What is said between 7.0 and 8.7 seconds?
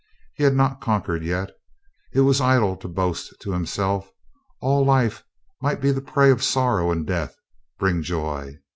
death bring joy.